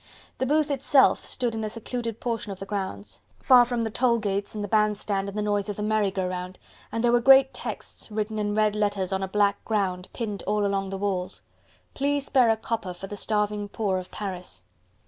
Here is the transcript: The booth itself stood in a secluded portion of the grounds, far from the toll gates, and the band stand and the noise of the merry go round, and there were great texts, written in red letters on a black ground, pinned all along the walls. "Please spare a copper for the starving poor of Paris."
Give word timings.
The 0.39 0.47
booth 0.47 0.71
itself 0.71 1.27
stood 1.27 1.53
in 1.53 1.63
a 1.63 1.69
secluded 1.69 2.19
portion 2.19 2.51
of 2.51 2.57
the 2.57 2.65
grounds, 2.65 3.21
far 3.39 3.65
from 3.65 3.83
the 3.83 3.91
toll 3.91 4.17
gates, 4.17 4.55
and 4.55 4.63
the 4.63 4.67
band 4.67 4.97
stand 4.97 5.29
and 5.29 5.37
the 5.37 5.43
noise 5.43 5.69
of 5.69 5.75
the 5.75 5.83
merry 5.83 6.09
go 6.09 6.25
round, 6.27 6.57
and 6.91 7.03
there 7.03 7.11
were 7.11 7.19
great 7.21 7.53
texts, 7.53 8.09
written 8.09 8.39
in 8.39 8.55
red 8.55 8.75
letters 8.75 9.13
on 9.13 9.21
a 9.21 9.27
black 9.27 9.63
ground, 9.63 10.07
pinned 10.11 10.41
all 10.47 10.65
along 10.65 10.89
the 10.89 10.97
walls. 10.97 11.43
"Please 11.93 12.25
spare 12.25 12.49
a 12.49 12.57
copper 12.57 12.95
for 12.95 13.05
the 13.05 13.15
starving 13.15 13.69
poor 13.69 13.99
of 13.99 14.09
Paris." 14.09 14.63